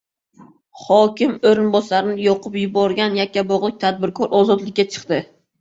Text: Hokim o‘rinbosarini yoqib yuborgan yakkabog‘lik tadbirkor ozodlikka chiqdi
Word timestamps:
Hokim 0.85 1.35
o‘rinbosarini 1.49 2.25
yoqib 2.29 2.57
yuborgan 2.63 3.21
yakkabog‘lik 3.21 3.79
tadbirkor 3.85 4.35
ozodlikka 4.41 4.89
chiqdi 4.97 5.25